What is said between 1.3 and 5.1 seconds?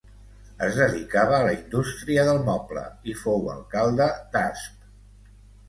a la indústria del moble i fou alcalde d'Asp.